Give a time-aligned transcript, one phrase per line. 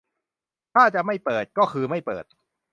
[0.73, 2.25] ถ้าจะไม่เปิด ก็คือไม่เปิด